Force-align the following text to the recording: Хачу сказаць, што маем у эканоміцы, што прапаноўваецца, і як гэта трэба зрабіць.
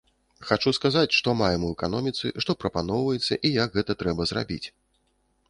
Хачу 0.45 0.71
сказаць, 0.77 1.17
што 1.17 1.35
маем 1.41 1.65
у 1.67 1.69
эканоміцы, 1.75 2.33
што 2.45 2.57
прапаноўваецца, 2.65 3.39
і 3.47 3.53
як 3.61 3.69
гэта 3.79 3.91
трэба 4.03 4.29
зрабіць. 4.33 4.65